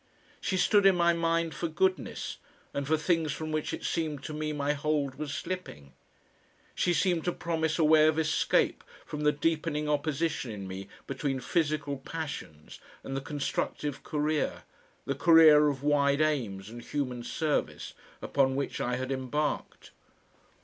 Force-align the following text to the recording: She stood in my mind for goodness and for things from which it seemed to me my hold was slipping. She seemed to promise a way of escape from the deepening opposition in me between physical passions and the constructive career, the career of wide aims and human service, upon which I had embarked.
She 0.39 0.57
stood 0.57 0.87
in 0.87 0.95
my 0.95 1.13
mind 1.13 1.53
for 1.53 1.67
goodness 1.67 2.37
and 2.73 2.87
for 2.87 2.97
things 2.97 3.33
from 3.33 3.51
which 3.51 3.71
it 3.71 3.83
seemed 3.85 4.23
to 4.23 4.33
me 4.33 4.51
my 4.51 4.73
hold 4.73 5.13
was 5.13 5.31
slipping. 5.31 5.93
She 6.73 6.91
seemed 6.91 7.23
to 7.25 7.31
promise 7.31 7.77
a 7.77 7.83
way 7.83 8.07
of 8.07 8.17
escape 8.17 8.83
from 9.05 9.21
the 9.21 9.31
deepening 9.31 9.87
opposition 9.87 10.49
in 10.49 10.67
me 10.67 10.87
between 11.05 11.39
physical 11.39 11.97
passions 11.97 12.79
and 13.03 13.15
the 13.15 13.21
constructive 13.21 14.01
career, 14.01 14.63
the 15.05 15.13
career 15.13 15.67
of 15.67 15.83
wide 15.83 16.19
aims 16.19 16.67
and 16.71 16.81
human 16.81 17.21
service, 17.23 17.93
upon 18.23 18.55
which 18.55 18.81
I 18.81 18.95
had 18.95 19.11
embarked. 19.11 19.91